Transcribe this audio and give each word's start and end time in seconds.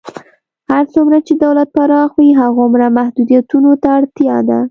هر 0.71 0.83
څومره 0.93 1.17
چې 1.27 1.33
دولت 1.43 1.69
پراخ 1.77 2.09
وي، 2.17 2.29
هماغومره 2.39 2.87
محدودیتونو 2.97 3.71
ته 3.81 3.87
اړتیا 3.97 4.37
ده. 4.49 4.59